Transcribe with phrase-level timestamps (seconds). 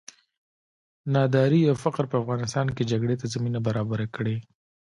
[1.13, 4.37] ناداري او فقر په افغانستان کې جګړې ته زمینه برابره کړې.